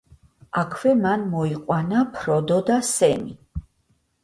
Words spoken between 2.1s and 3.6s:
ფროდო და სემი.